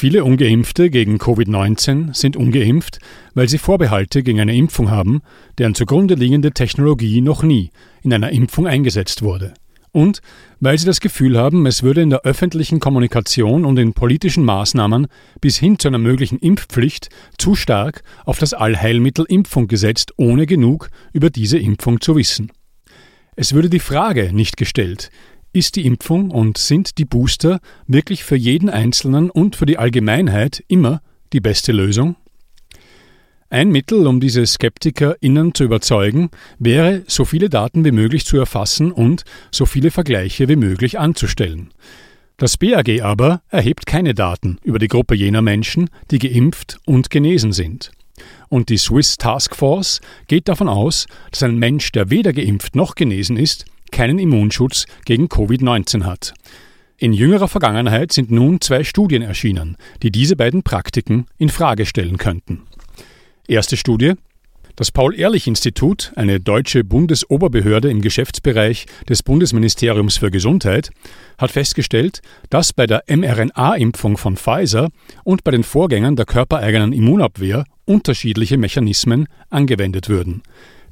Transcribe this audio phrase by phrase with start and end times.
[0.00, 3.00] Viele ungeimpfte gegen Covid-19 sind ungeimpft,
[3.34, 5.22] weil sie Vorbehalte gegen eine Impfung haben,
[5.58, 9.54] deren zugrunde liegende Technologie noch nie in einer Impfung eingesetzt wurde.
[9.90, 10.20] Und
[10.60, 15.08] weil sie das Gefühl haben, es würde in der öffentlichen Kommunikation und in politischen Maßnahmen
[15.40, 20.90] bis hin zu einer möglichen Impfpflicht zu stark auf das Allheilmittel Impfung gesetzt, ohne genug
[21.12, 22.52] über diese Impfung zu wissen.
[23.34, 25.10] Es würde die Frage nicht gestellt,
[25.58, 30.62] ist die Impfung und sind die Booster wirklich für jeden Einzelnen und für die Allgemeinheit
[30.68, 31.02] immer
[31.32, 32.16] die beste Lösung?
[33.50, 38.92] Ein Mittel, um diese SkeptikerInnen zu überzeugen, wäre, so viele Daten wie möglich zu erfassen
[38.92, 41.70] und so viele Vergleiche wie möglich anzustellen.
[42.36, 47.52] Das BAG aber erhebt keine Daten über die Gruppe jener Menschen, die geimpft und genesen
[47.52, 47.90] sind.
[48.48, 52.94] Und die Swiss Task Force geht davon aus, dass ein Mensch, der weder geimpft noch
[52.94, 56.34] genesen ist, keinen Immunschutz gegen Covid-19 hat.
[56.96, 62.18] In jüngerer Vergangenheit sind nun zwei Studien erschienen, die diese beiden Praktiken in Frage stellen
[62.18, 62.62] könnten.
[63.46, 64.14] Erste Studie.
[64.74, 70.90] Das Paul-Ehrlich-Institut, eine deutsche Bundesoberbehörde im Geschäftsbereich des Bundesministeriums für Gesundheit,
[71.36, 74.90] hat festgestellt, dass bei der mRNA-Impfung von Pfizer
[75.24, 80.42] und bei den Vorgängern der körpereigenen Immunabwehr unterschiedliche Mechanismen angewendet würden.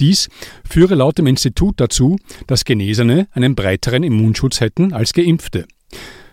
[0.00, 0.28] Dies
[0.68, 5.66] führe laut dem Institut dazu, dass Genesene einen breiteren Immunschutz hätten als Geimpfte.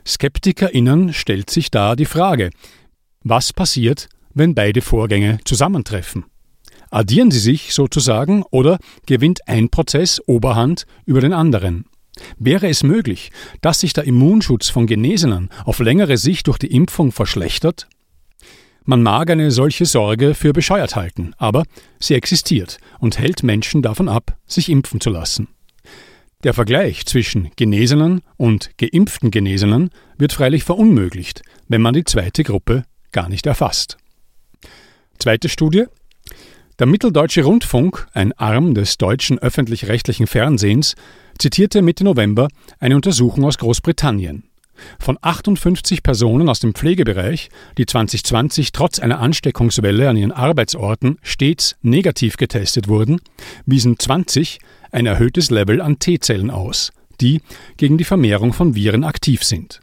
[0.05, 2.49] SkeptikerInnen stellt sich da die Frage,
[3.23, 6.25] was passiert, wenn beide Vorgänge zusammentreffen?
[6.89, 11.85] Addieren sie sich sozusagen oder gewinnt ein Prozess Oberhand über den anderen?
[12.39, 13.31] Wäre es möglich,
[13.61, 17.87] dass sich der Immunschutz von Genesenen auf längere Sicht durch die Impfung verschlechtert?
[18.89, 21.63] Man mag eine solche Sorge für bescheuert halten, aber
[21.99, 25.49] sie existiert und hält Menschen davon ab, sich impfen zu lassen.
[26.45, 32.83] Der Vergleich zwischen Genesenen und geimpften Genesenen wird freilich verunmöglicht, wenn man die zweite Gruppe
[33.11, 33.97] gar nicht erfasst.
[35.19, 35.83] Zweite Studie.
[36.79, 40.95] Der Mitteldeutsche Rundfunk, ein Arm des deutschen öffentlich-rechtlichen Fernsehens,
[41.37, 42.47] zitierte Mitte November
[42.79, 44.46] eine Untersuchung aus Großbritannien.
[44.99, 51.75] Von 58 Personen aus dem Pflegebereich, die 2020 trotz einer Ansteckungswelle an ihren Arbeitsorten stets
[51.81, 53.19] negativ getestet wurden,
[53.65, 54.59] wiesen 20
[54.91, 57.41] ein erhöhtes Level an T-Zellen aus, die
[57.77, 59.81] gegen die Vermehrung von Viren aktiv sind.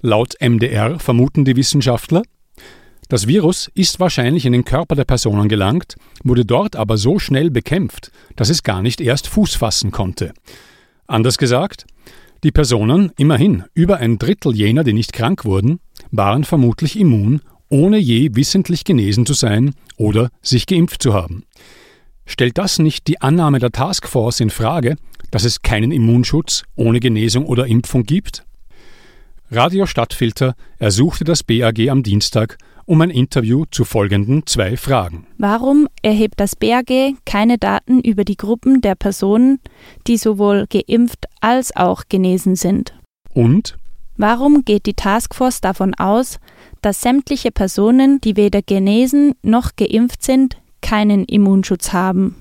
[0.00, 2.22] Laut MDR vermuten die Wissenschaftler,
[3.12, 7.50] das Virus ist wahrscheinlich in den Körper der Personen gelangt, wurde dort aber so schnell
[7.50, 10.32] bekämpft, dass es gar nicht erst Fuß fassen konnte.
[11.06, 11.84] Anders gesagt,
[12.44, 15.80] die Personen, immerhin über ein Drittel jener, die nicht krank wurden,
[16.10, 21.44] waren vermutlich immun, ohne je wissentlich genesen zu sein oder sich geimpft zu haben.
[22.26, 24.96] Stellt das nicht die Annahme der Taskforce in Frage,
[25.30, 28.44] dass es keinen Immunschutz ohne Genesung oder Impfung gibt?
[29.54, 35.26] Radio Stadtfilter ersuchte das BAG am Dienstag um ein Interview zu folgenden zwei Fragen.
[35.36, 39.60] Warum erhebt das BAG keine Daten über die Gruppen der Personen,
[40.06, 42.94] die sowohl geimpft als auch genesen sind?
[43.34, 43.76] Und
[44.16, 46.38] warum geht die Taskforce davon aus,
[46.80, 52.36] dass sämtliche Personen, die weder genesen noch geimpft sind, keinen Immunschutz haben?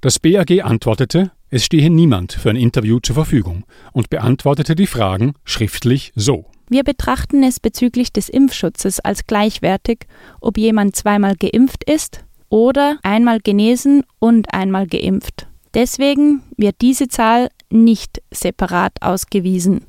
[0.00, 3.62] Das BAG antwortete, es stehe niemand für ein Interview zur Verfügung
[3.92, 6.46] und beantwortete die Fragen schriftlich so.
[6.68, 10.06] Wir betrachten es bezüglich des Impfschutzes als gleichwertig,
[10.40, 15.46] ob jemand zweimal geimpft ist oder einmal genesen und einmal geimpft.
[15.74, 19.84] Deswegen wird diese Zahl nicht separat ausgewiesen.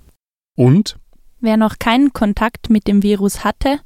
[0.55, 0.97] Und?
[1.39, 3.79] Wer noch keinen Kontakt mit dem Virus hatte,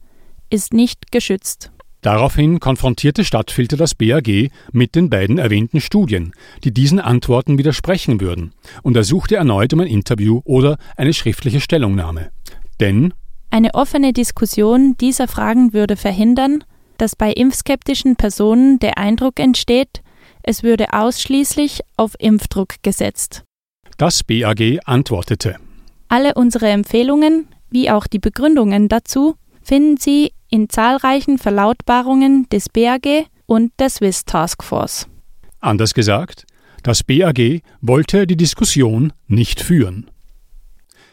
[0.50, 1.72] ist nicht geschützt.
[2.02, 8.53] Daraufhin konfrontierte Stadtfilter das BAG mit den beiden erwähnten Studien, die diesen Antworten widersprechen würden,
[8.81, 12.31] und ersuchte erneut um ein Interview oder eine schriftliche Stellungnahme.
[12.81, 13.14] Denn
[13.52, 16.64] eine offene Diskussion dieser Fragen würde verhindern,
[16.97, 20.02] dass bei impfskeptischen Personen der Eindruck entsteht,
[20.44, 23.44] es würde ausschließlich auf Impfdruck gesetzt.
[23.97, 25.58] Das BAG antwortete.
[26.09, 33.28] Alle unsere Empfehlungen, wie auch die Begründungen dazu, finden Sie in zahlreichen Verlautbarungen des BAG
[33.46, 35.08] und der Swiss Task Force.
[35.59, 36.46] Anders gesagt,
[36.84, 40.10] das BAG wollte die Diskussion nicht führen.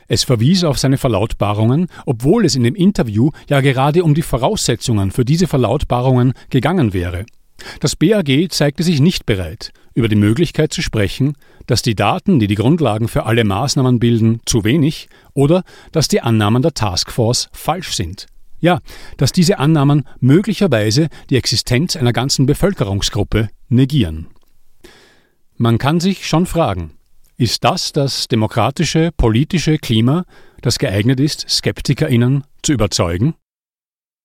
[0.09, 5.11] Es verwies auf seine Verlautbarungen, obwohl es in dem Interview ja gerade um die Voraussetzungen
[5.11, 7.27] für diese Verlautbarungen gegangen wäre.
[7.81, 11.35] Das BAG zeigte sich nicht bereit, über die Möglichkeit zu sprechen,
[11.67, 15.63] dass die Daten, die die Grundlagen für alle Maßnahmen bilden, zu wenig oder
[15.93, 18.27] dass die Annahmen der Taskforce falsch sind.
[18.61, 18.81] Ja,
[19.19, 24.29] dass diese Annahmen möglicherweise die Existenz einer ganzen Bevölkerungsgruppe negieren.
[25.57, 26.93] Man kann sich schon fragen,
[27.39, 30.25] ist das das demokratische politische Klima,
[30.61, 33.35] das geeignet ist, Skeptikerinnen zu überzeugen?